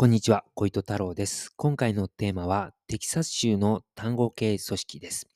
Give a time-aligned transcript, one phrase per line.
[0.00, 1.52] こんにちは、小糸太郎です。
[1.56, 5.26] 今回のテーマは、テキサス州の単語系組織です。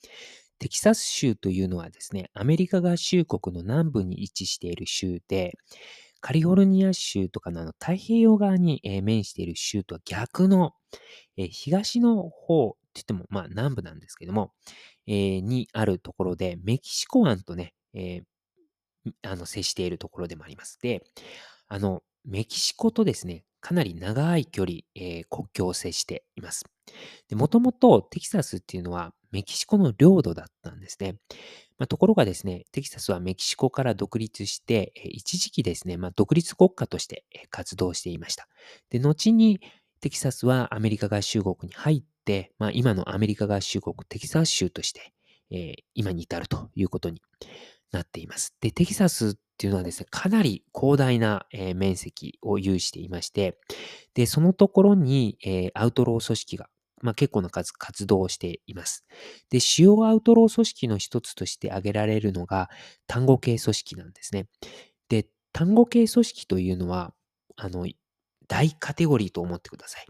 [0.61, 5.58] テキサス州というのはですね、アメリカ合衆国の南部に位置している州で、
[6.20, 10.74] カリフォルニア州とかのあの太平洋側に、え面している州とは逆の、
[11.36, 14.52] え東の方って言っても、まあ南部なんですけども、
[15.08, 18.22] えーにあるところで、メキシコ湾とね、えー
[19.22, 20.79] あの接しているところでもあります。
[20.80, 21.02] で、
[21.66, 26.64] あの、メキシコとですね、かなり長い距離、えー国境を接しています。
[27.30, 31.16] もともとテキサスっていうのはメキシコの領土だったんですね。
[31.78, 38.46] まあ、ところがですね、テキサスはメキシコから独立して、一時期ですね、まあ、独立国家として活動していました。
[38.90, 39.60] で、後に
[40.01, 45.15] テキサスはアメリカ合衆国に入って、まあ、今のアメリカ合衆国テキサス州として、
[45.51, 47.20] えー今に至るということに
[47.92, 48.55] なっています。
[48.60, 53.59] で、テキサスっていうのはですね、かなり広大な、えー面積を有していまして、
[54.15, 56.68] で、そのところに、えーアウトロー組織が、
[57.02, 59.04] まあ、結構な数活動をしています。
[59.51, 62.70] で、主要アウトロー組織の一つとして挙げられるのが
[63.07, 64.47] 単語系組織なんですね。
[65.09, 67.13] で、単語系組織というのは、
[67.57, 67.87] あの、
[68.48, 70.07] 大カテゴリーと思ってください。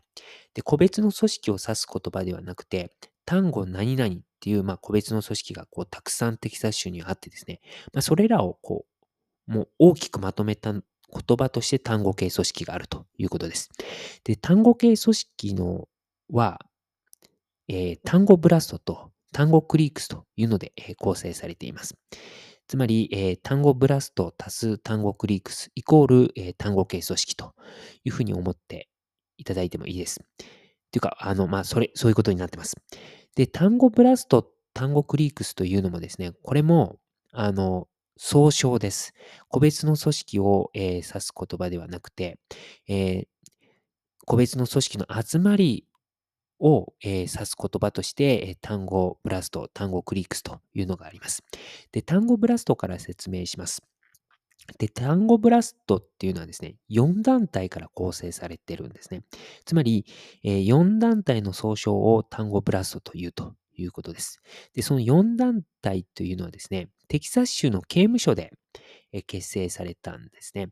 [0.54, 2.92] で、個別の組織を指す言葉ではなくて、
[3.24, 7.60] 単語何々っていう、まあ、個別の組織がこうたくさんテキサス州にあってですね、
[7.92, 8.86] まあ、それらをこ
[9.48, 10.82] う、もう大きくまとめた言
[11.38, 13.70] 葉として単語系組織があるということです。
[14.24, 15.88] で、単語系組織の
[16.28, 16.60] は、
[17.68, 21.96] えー単語ブラストと単語クリークスというので、えー構成されています。
[22.66, 27.54] つまり、えー単語ブラスト足す単語クリークスイコール、えー単語系組織と
[28.02, 28.88] いうふうに思って
[29.38, 30.20] いただいてもいいです。
[30.20, 30.36] っ
[30.92, 32.76] ていうか、あの、まあ、それ、そういうことになってます。
[33.36, 36.98] で、単語ブラスト、単語クリークスというのもですね、これも、
[37.32, 37.88] あの、
[38.18, 39.14] 総称です。
[39.48, 42.38] 個別の組織を、えー指す言葉ではなくて、
[42.88, 43.26] えー
[44.26, 45.86] 個別の組織の集まり
[46.60, 51.42] を、えー指す言葉として、え単語ブラスト、単語クリークスというのがあります。
[51.92, 53.82] で、単語ブラストから説明します。
[54.78, 59.24] で、単語ブラストっていうのはですね、4団体から構成されてるんですね。
[59.64, 60.06] つまり、
[60.44, 64.40] えー4団体の総称を単語ブラストというということです。
[64.74, 68.52] で、その4団体というのはですね、テキサス州の刑務所で
[69.12, 70.68] えー結成されたんですね。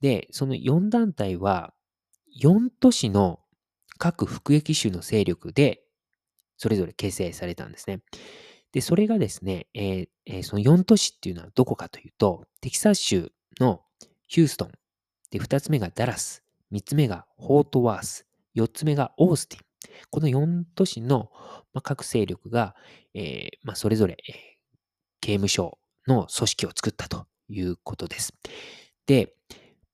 [0.00, 1.74] で、その4団体は、
[2.42, 3.40] 4都市の
[3.98, 5.82] 各服役州の勢力で、
[6.58, 8.00] それぞれ結成されたんですね。
[8.76, 13.80] で、それがですね、えーえーその4都市っていうのはどこかというと、テキサス州の
[14.26, 14.72] ヒューストン、
[15.30, 16.42] で、2つ目がダラス、
[16.72, 19.64] 3つ目がホートワース、4つ目がオースティン。
[20.10, 21.30] この4都市の、
[21.82, 22.76] 各勢力が、
[23.14, 24.18] えーまあ、それぞれ、
[25.22, 28.34] 刑務所の組織を作ったということです。
[29.06, 29.32] で、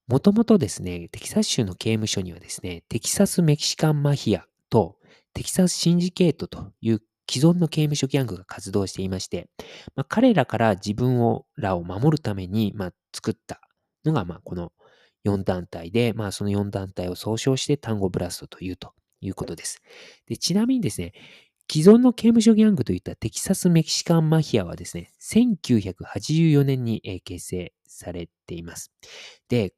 [0.09, 4.99] もともとですね、テキサス州の刑務所にはですね、テキサスメキシカンマフィアと
[5.35, 9.49] テキサスシンジケートという既存の刑務所ギャングが活動していまして、
[9.95, 13.61] まあ、彼らから自分をらを守るために、まあ、作った
[14.05, 14.73] のが、まあ、この
[15.25, 19.81] 4団体で、まあ、その4団体を総称して単語ブラストというということです。
[20.27, 21.13] でちなみにですね、
[21.71, 28.93] 既存の刑務所ギャングといったテキサスメキシカンマフィアはですね、1984年に結成されています。
[29.49, 29.73] で、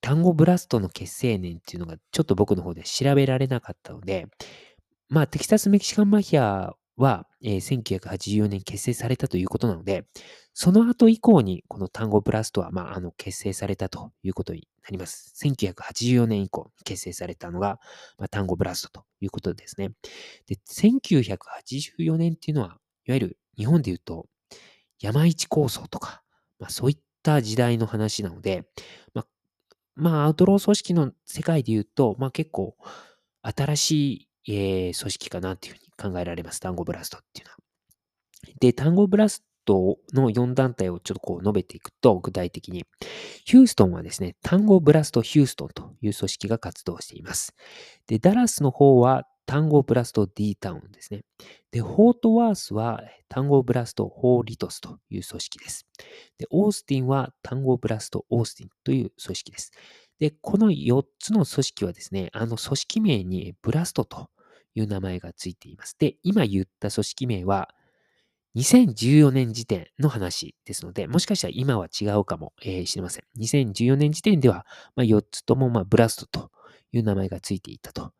[0.00, 4.26] 単語ブラストの結成年っていうのがちょっと僕の方で調べられなかったので、
[5.12, 10.06] まあ、テキサスメキシカンマフィアは、えー1984年結成されたということなので、
[10.54, 15.34] その後以降にこの単語ブラストは、まあ、あの結成されたということになります。
[15.44, 17.78] 1984年以降結成されたのが、
[18.16, 19.90] まあ、単語ブラストということですね。
[20.46, 24.28] で、1984年っていうのは、いわゆる日本で言うと
[24.98, 26.22] 山一構想とか、
[26.58, 28.64] まあ、そういった時代の話なので、
[29.12, 29.26] まあ、
[29.94, 32.76] まあ、アウトロー組織の世界で言うと、まあ結構
[33.42, 36.60] 新しい、えー組織かなっていうふうに考えられます。
[36.60, 37.58] 単語ブラストっていうのは。
[38.60, 42.84] で、単語ブラストの4団体をちょっとこう述べていくと、具体的に。
[43.44, 47.54] ヒューストンはですね、単語ブラストヒューストンという組織が活動しています。
[48.06, 51.22] で、ダラスの方は単語ブラスト D タウンですね。
[51.72, 55.86] で、ホートワースは単語ブラストホーリトスという組織です。
[56.38, 59.72] で、オースティンは単語ブラストオースティンという組織です。
[60.22, 64.30] で、この4つの組織はですね、あの組織名にブラストと
[64.72, 65.96] いう名前がついています。
[65.98, 67.70] で、今言った組織名は
[68.54, 73.24] 2014年時点の話ですので、もしかしたら今は違うかもえーしれません。
[73.40, 74.64] 2014年時点では、
[74.94, 76.52] まあ、4つともまあブラストと
[76.92, 78.12] いう名前がついていたと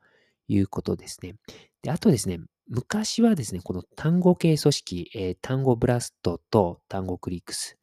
[0.49, 1.37] いうことですね。
[1.83, 7.79] で、あとですね、昔はですね、この単語系組織、えー単語ブラストと単語クリックス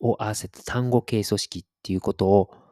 [0.00, 2.65] を合わせた単語系組織っていうことを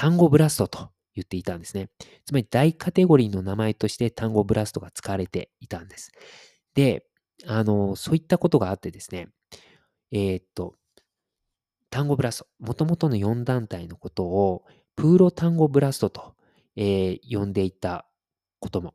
[0.00, 1.90] 単語ブラストと言っていたんですね。
[2.24, 6.10] つまり大カテゴリーの名前として単語ブラストが使われていたんです。
[6.74, 7.04] で、
[7.46, 9.28] あの、そういったことがあってですね、
[10.10, 10.74] えー、っと、
[11.90, 14.64] Tango Blast、もともとの4団体のことを
[14.96, 16.34] Puro Tango Blast と、
[16.76, 18.06] えー、呼んでいた
[18.58, 18.94] ことも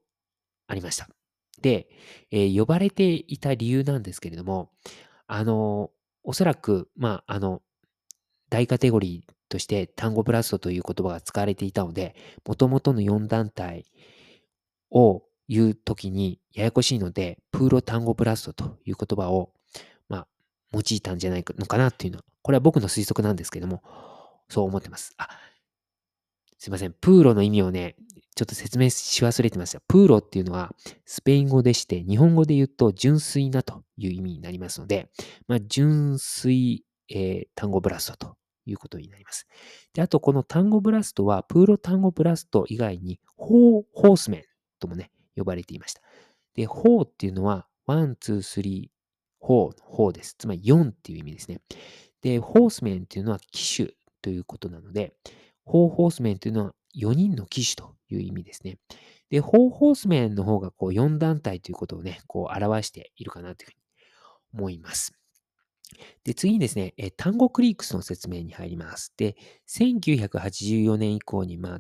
[0.66, 1.07] ありました。
[1.62, 1.88] で、
[2.31, 4.72] えー、呼ばれていた理由なんですけれども、
[5.28, 5.92] あの、
[6.24, 7.62] おそらく、まあ、あの、
[8.50, 12.15] 大カテゴリーとして Tango Blast という言葉が使われていたので、
[12.45, 13.86] もともとの4団体
[14.92, 19.51] を言うときにややこしいので、 Puro Tango Blast という言葉を、
[20.09, 20.27] まあ、
[20.74, 23.83] 用いたんじゃないのかなっていうのは、これは僕の推測なんですけども、
[24.50, 25.13] そう思ってます。
[25.18, 25.27] あ、
[26.57, 26.94] すいません。
[26.94, 27.95] Puro の意味をね、
[28.36, 29.80] ちょっと説明し忘れてました。
[29.88, 30.75] Puro っていうのは
[31.06, 35.09] スペイン語でして、日本語で言うと純粋なという意味になりますので、
[35.47, 39.47] まあ、純粋、えー、 Tango Blast ということになります。
[39.94, 44.44] で、あとこの Tango Blast は、 Puro Tango Blast 以外に、 Four、Four Horsemen
[44.79, 46.01] ともね、呼ばれていました。
[46.56, 50.35] で、 Four っていうのは、 one、two、three、four の four です。
[50.38, 51.62] つまり4っていう意味ですね。
[52.21, 55.13] で、 Horsemen っていうのは騎手ということなので、
[55.65, 58.79] Four Horsemen というのは4人の騎手という意味ですね。
[59.29, 63.77] で、 Four Horsemen の方がこう4団体ということをね、こう表しているかなというふうに
[64.53, 65.13] 思います。
[66.23, 69.13] で、次にですね、え Tango Cliques の説明に入ります。
[69.17, 69.35] で、
[69.67, 71.79] 1984年以降に、まあ、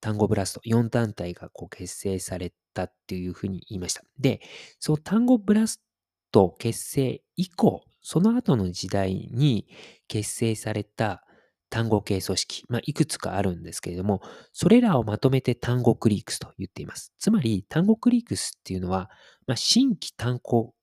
[0.00, 4.02] 単語ブラスト4団体がこう結成されたっていうふうに言いました。
[4.18, 4.40] で、
[4.80, 5.80] その単語ブラス
[6.32, 9.68] ト結成以降、その後の時代に
[10.08, 11.24] 結成された
[11.70, 14.20] 単語系組織、まあ、いくつかあるんですけれども、
[14.52, 17.12] それらをまとめて単語クリークスと言っています。
[17.18, 19.08] つまり、単語クリークスっていうのは、
[19.46, 20.74] まあ、新規単語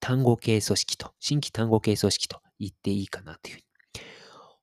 [0.00, 3.64] 単語系組織と、新規単語系組織と言っていいかなというふうに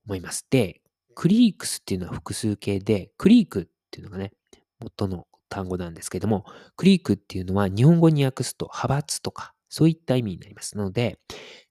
[0.05, 0.45] 思います。
[0.49, 0.81] で、
[1.15, 4.31] クリークスっていうのは複数形で、クリークっていうのがね、
[4.79, 6.45] 元の単語なんですけども、
[6.75, 11.19] クリークっていうのは日本語に訳すと派閥とか、そういった意味になりますので、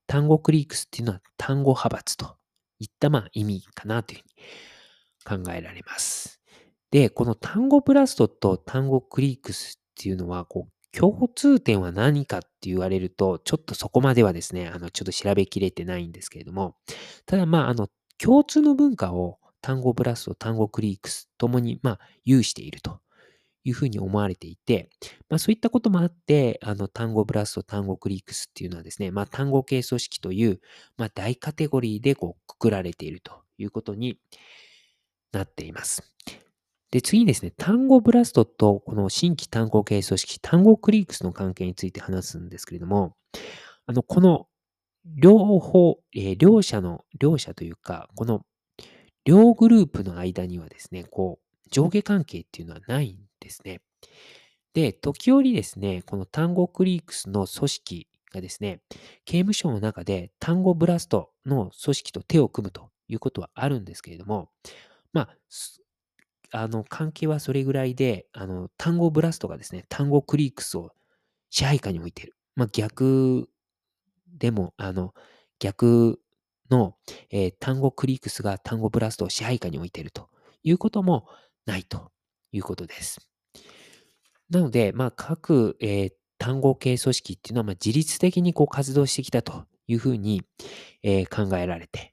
[0.07, 2.37] 単語クリークスっていうのは単語派閥と
[2.79, 4.21] いったまあ意味かなという
[5.25, 6.41] ふうに考えられます。
[6.91, 16.77] で、この単語ブラストと単語クリークスっていうのは、こう、共通点は何かって言われると、ちょっとそこまではですね、あの、ちょっと調べきれてないんですけれども、
[17.27, 23.01] ただまあ、あの、共通の文化を単語ブラスト、単語クリークスともに、まあ、有していると
[23.65, 24.91] いうふうに思われていて、
[25.29, 30.61] まあ、そういったこともあって、あの、単語ブラスト、単語クリークスっていうのはですね、まあ、単語系組織という、
[30.97, 34.19] まあ、大カテゴリーでこう、くくられているということに
[35.33, 36.03] なっています。
[36.93, 43.17] で、次にですね、単語ブラストとこの新規単語系組織、単語クリークスの関係について話すんですけれども、
[43.87, 44.47] あの、この
[45.05, 48.45] 両方、えー、両者の、両者というか、この
[49.25, 53.81] 両グループの間にはですね、こう、上下関係っていうのはないんですね。
[54.75, 58.83] で、時折ですね、この単語クリークスの組織がですね、
[59.25, 64.51] 刑務所の中で単語ブラストの組織と手を組むということはあるんですけれども、
[65.15, 65.37] まあ、
[66.53, 70.93] あの、関係はそれぐらいで、あの、単語ブラストがですね、単語クリークスを
[71.51, 72.37] 支配下に置いている。
[72.55, 73.49] まあ、逆
[74.27, 75.15] でも、あの、
[75.59, 76.21] 逆
[76.71, 76.97] の、
[77.31, 80.29] えー、単語クリークスが単語ブラストを支配下に置いていると
[80.63, 81.27] いうことも
[81.67, 82.11] ないと
[82.53, 83.29] いうことです。
[84.51, 90.43] なので、まあ、各、えー、単語系組織っていうのは、まあ、自律的にこう活動してきたというふうに、
[91.03, 92.13] えー、考えられて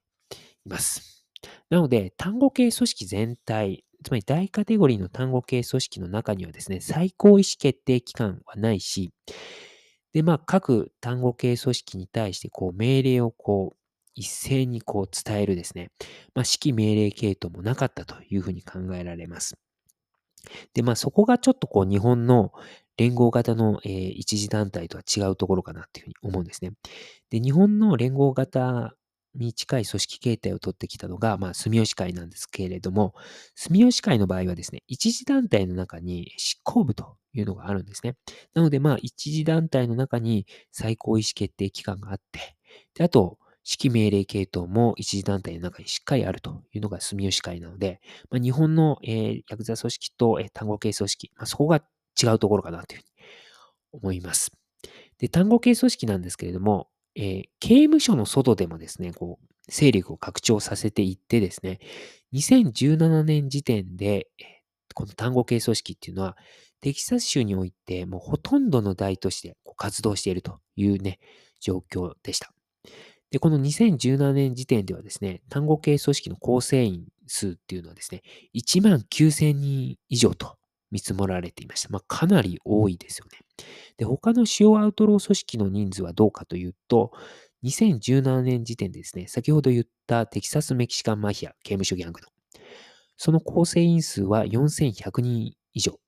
[0.66, 1.26] います。
[1.70, 9.12] なので、単語系組織全体、つまり大カテゴリーの単語系組織の中にはですね、最高意思決定機関はないし、
[10.14, 13.78] で、まあ、各単語系組織に対して、こう、命令をこう、
[14.16, 15.92] 一斉にこう伝えるですね、
[16.34, 19.58] まあ、指揮命令系統もなかったというふうに考えられます。
[20.74, 22.52] で、まあ、そこがちょっとこう、日本の
[22.98, 26.72] 連合型の、えー、一次団体とは違うところかなっていうふうに思うんですね。
[27.30, 28.94] で、日本の連合型
[29.36, 33.14] に近い組織形態を取ってきたのが、まあ、住吉会なんですけれども、
[33.56, 38.16] 住吉会の場合はですね、一次団体の中に執行部というのがあるんですね。
[38.54, 42.56] なので、まあ、一次団体の中に最高意思決定機関があって、
[42.96, 43.38] で、あと、
[43.70, 48.00] 指揮命令系統も一次団体の中にしっかりあるというのが住吉会なので、
[48.32, 51.84] まあ、日本の、えー、ヤクザ組織と、えー、単語系組織、まあ、そこが
[52.22, 53.10] 違うところかなというふうに
[53.92, 54.52] 思います。
[55.20, 61.80] で、単語系組織なんですけれども、えー、刑務所の外でもですね、こう、勢力を拡張させていってですね、
[62.34, 64.28] 2017年時点で、
[64.94, 66.38] この単語系組織っていうのは、
[66.82, 71.20] テキサス州において、もうほとんどの大都市で活動しているというね、
[71.60, 72.54] 状況でした。
[73.32, 78.22] で、この2017年時点ではですね、単語系組織の構成員数っていうのはですね、
[78.56, 80.59] 1万9000人以上と
[80.92, 81.90] 見積もられていました。
[81.90, 83.40] まあ、かなり多いですよね。
[83.98, 87.12] で、他の主要アウトロー組織の人数はどうかというと、
[87.64, 92.28] 2017年時点でですね、先ほど言ったテキサス・メキシカン・マフィア刑務所ギャングの、
[93.18, 96.00] その構成員数は4100人以上。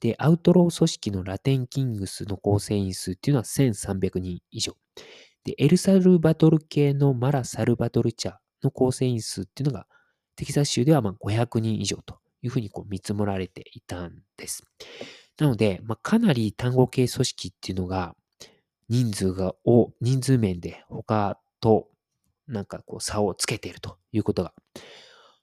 [0.00, 4.76] で、アウトロー組織のラテン・キングスの構成員数っていうのは1300人以上。
[5.44, 9.86] で、エルサルバトル系のマラ・サルバトルチャの構成員数っていうのが、
[10.36, 14.64] テキサス州ではま500人以上というふうにこう見積もられていたんです。
[15.38, 18.14] なので、まあ、かなり単語系組織っていうのが、
[18.88, 21.88] 人数が、を、人数面で他と
[22.46, 24.52] なんかこう差をつけているということが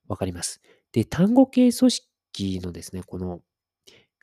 [0.08, 0.62] わかります。
[0.92, 3.42] で、単語系組織のですね、この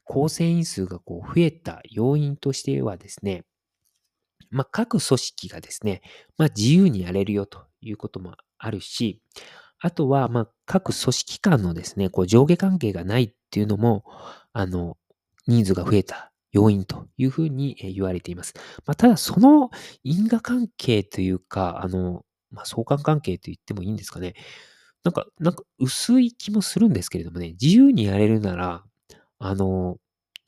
[0.04, 3.44] 構成員数がこう増えた要因としてはですね、
[4.50, 6.00] まあ、各組織がですね、
[6.38, 9.20] まあ、自由にやれるよということもあるし、
[9.80, 14.04] あとは、まあ、各組織間のですね、こう上下関係がないっていうのも、
[14.52, 14.96] あの、
[15.46, 18.54] 人数が増えた要因というふうに言われています。
[18.86, 19.70] まあ、ただ、その
[20.02, 24.34] 因果関係というか、あの、まあ、相関関係と言ってもいいんですかね。
[25.04, 28.84] なんか、なんか薄い気もするんですけれどもね、自由にやれるなら、
[29.38, 29.98] あの、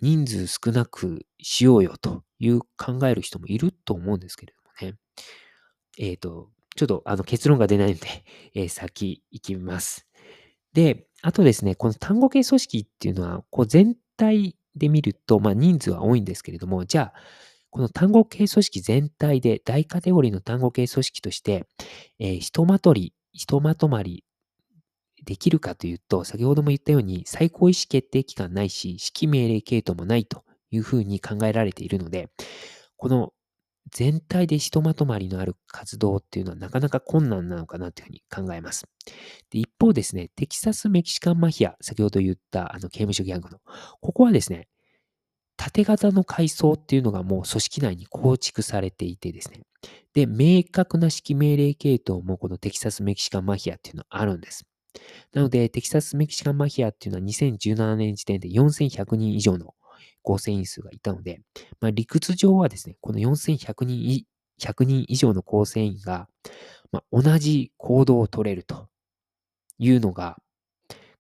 [0.01, 4.99] 人数少なくしようよという考える人もいると思うんですけれどもね。
[5.99, 8.07] えっ、ー、と、ちょっとあの結論が出ないので、
[8.55, 10.07] えー、先行きます。
[10.73, 17.15] で、あとですね、この単語系組織っていうのは、こう全体で見ると、まあ人数は多いんですけれども、じゃあ、
[17.71, 21.67] この単語系組織全体で大カテゴリーの単語系組織として、
[22.19, 24.25] えー、ひとまとり、ひとまとまり
[25.25, 32.29] できるかというと、先ほども言ったように最高意思決定機関ないし、指揮命令系統もないというふうに考えられているので、
[32.97, 33.33] この
[33.91, 38.87] 全体でひとまとまりのある活動っていうのはなかなか困難なのかなというふうに考えます。
[39.51, 43.59] で一方ですね、テキサス・メキシカン・マフィア、先ほど言ったあの刑務所ギャングの、
[44.01, 44.69] ここはですね、
[45.57, 49.63] 縦型の階層っていうのがもう組織内に構築されていてですね、
[50.15, 54.65] で、明確な指揮命令系統もこのテキサス・メキシカン・マフィアっていうのはあるんです。
[55.33, 59.75] なので、テキサス・メキシカン・マフィアっていうのは2017年時点で4100人以上の
[60.23, 61.41] 構成員数がいたので、
[61.81, 64.25] まあ、理屈上はですね、この4100人
[64.61, 66.29] ,100 人以上の構成員が、
[66.93, 68.89] まあ、同じ行動を取れると
[69.79, 70.37] いうのが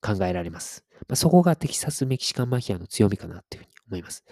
[0.03, 0.85] 考えられます。
[1.09, 4.25] まあ、そこがテキサス・メキシカン・マフィアの強みかなというふうに思います。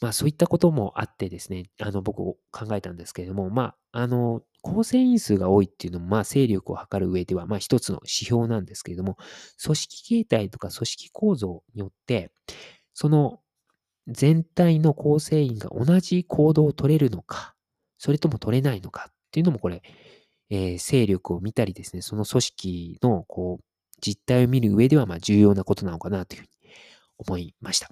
[0.00, 2.36] まあそういったこともあってですね、あの僕考
[2.72, 9.18] えたんですけれども、まああの構成員数が多いっていうのも、まあ、勢力を測る上では、まあ、一つの指標なんですけれども、
[9.62, 12.30] 組織形態とか組織構造によって、
[12.94, 13.40] その
[14.08, 17.54] 全体の構成員が同じ行動を取れるのか、
[17.98, 19.82] それとも取れないのかっていうのも、これ、
[20.50, 23.64] えー、勢力を見たりですね、その組織の、こう、
[24.00, 26.50] 実態を見る上では、ま、重要なことなのかなというふうに
[27.18, 27.88] 思いました。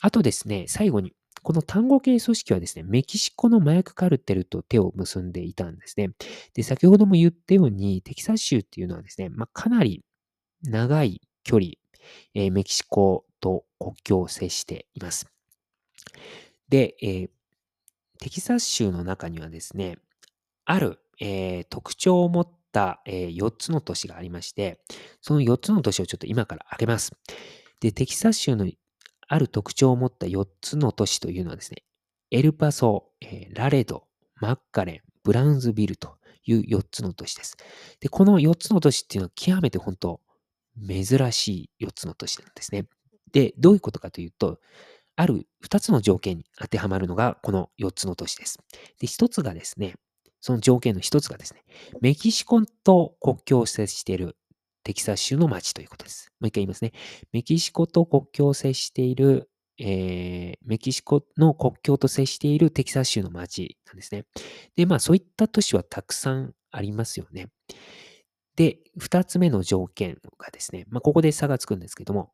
[0.00, 1.12] あとですね、最後に、
[1.42, 6.10] この単語系組織はですね、メキシコの麻薬カルテルと手を結んでいたんですね。
[6.54, 10.04] で、先ほども言ったように、テキサス州っていうのはですね、まあ、かなり
[10.62, 11.72] 長い距離、
[12.34, 15.26] えー、メキシコと国境を接しています。
[16.68, 17.30] で、えー、
[18.18, 19.98] テキサス州の中にはですね、
[20.64, 24.80] ある、えー、特徴を持った、えー、4つの都市がありまして、
[25.20, 27.12] その4つの都市をちょっと今から挙げます。
[27.80, 28.68] で、テキサス州の
[29.28, 31.84] ある特徴を持った4つの都市というのはですね、
[32.30, 34.04] エルパソ、えー、ラレド、
[34.40, 37.56] マッカレン、ブラウンズビルという4つの都市です。
[38.00, 40.20] で、この4つの都市っていうのは極めて本当
[40.86, 42.86] 珍しい4つの都市なんですね。
[43.32, 44.58] で、どういうことかというと、
[45.16, 48.58] ある2つの条件に当てはまるのがこの4つの都市です。
[49.00, 49.94] で、1つがですね、
[50.40, 51.64] その条件の1つがですね、
[52.00, 54.36] メキシコと国境を接している
[54.84, 56.30] テキサス州の町ということです。
[56.40, 56.92] もう一回言いますね。
[57.32, 64.24] メキシコと国境を接している、えー、メキシコの国境と接しているテキサス州の町なんですね。
[64.76, 67.48] で、まあそういった都市はたくさんありますよね。
[68.56, 72.32] で、二つ目の条件がですね、まあここで差がつくんですけども、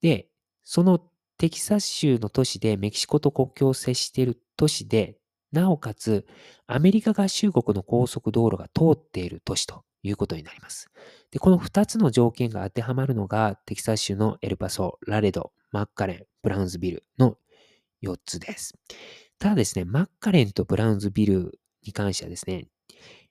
[0.00, 0.28] で、
[0.62, 1.00] その
[1.38, 5.16] テキサス州の都市でメキシコと国境を接している都市で、
[5.52, 6.26] なおかつ
[6.66, 10.90] アメリカ合衆国の高速道路が通っている都市ということになります。
[11.30, 17.36] で、この2つの条件が当てはまるのが、テキサス州のエルパソ、ラレド、マッカレン、ブラウンズビルの
[18.02, 18.74] 4つです。
[19.38, 22.66] ただですね、マッカレンとブラウンズビルに関してはですね、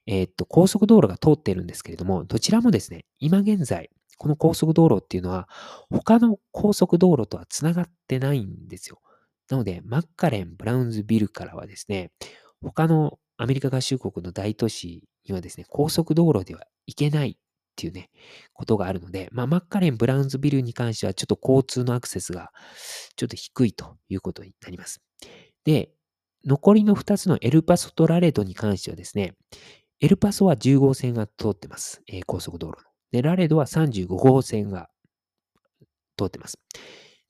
[0.06, 5.48] えー、っと、高速道路が通っているんですけれども、どちらもですね、今現在、この高速道路っていうのは、
[5.88, 9.00] 他の高速道路とは繋がってないんですよ。
[9.48, 12.12] なので、マッカレン、ブラウンズビルからはですね、
[12.60, 17.36] 他のアメリカ合衆国の大都市にはですね、高速道路では行けないっ
[17.76, 18.10] ていうね、
[18.52, 22.52] ことがあるので、まあ、マッカレン、ブラウンズビルに関してはちょっと交通のアクセスが
[23.16, 25.00] ちょっと低いということになります。
[25.64, 25.92] で、
[26.44, 29.32] 残りの2つのエルパソとラレドに関してはですね、
[30.00, 32.02] エルパソは10号線が通ってます。
[32.06, 32.89] えー、高速道路の。
[33.12, 34.88] で、ラレドは35号線が
[36.16, 36.58] 通ってます。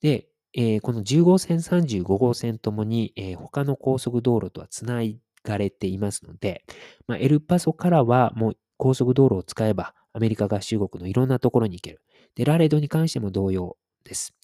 [0.01, 6.65] で、えー、この10号線、35号線ともに、えー、他の高速道路とはつないがれていますので、
[7.07, 12.03] まあ、エルパソからはもう高速道路を使えばアメリカ合衆国のいろんなところに行ける。
[12.35, 14.35] で、ラレドに関しても同様です。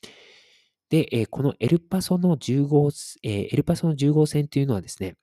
[0.90, 2.90] で、えー、このエルパソの10号、
[3.23, 5.16] え、エルパソの10号線というのはですね、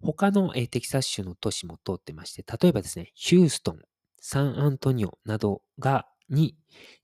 [0.00, 3.80] 他の、え、テキサス州の都市も通ってまして、例えばですね、ヒューストン、
[4.20, 6.56] サンアントニオなどが、に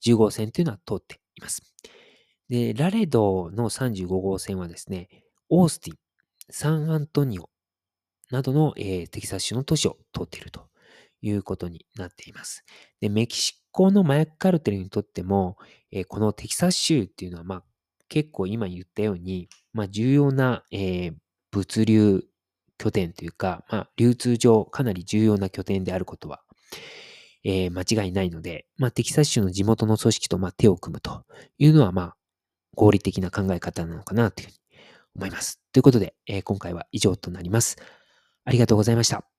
[0.05, 1.63] 10号線というのは通っています。
[2.49, 5.09] で、ラレドの35号線はですね、
[5.49, 5.97] オースティン、
[6.51, 7.51] サンアントニオ
[8.31, 10.69] などの、えー、テキサス州の都市を通っていると
[11.21, 12.65] いうことになっています。
[13.01, 15.57] で、メキシコの麻薬カルテルにとっても、
[15.91, 17.65] えー、このテキサス州っていうのは、まあ、
[18.09, 21.15] 結構今言ったように、まあ、重要な、えー、
[21.51, 22.25] 物流
[22.79, 26.43] 拠点というか、まあ、流通上かなり重要な拠点であることは、
[27.49, 31.23] えー、間違いないので、まあ、テキサス州の地元の組織と、ま、手を組むと
[31.59, 32.17] いうのは、まあ、
[32.75, 34.59] 合理的な考え方なのかなというふうに
[35.15, 35.61] 思います。
[35.73, 37.77] ということで、えー、今回は以上となります。
[38.45, 39.36] ありがとうございました。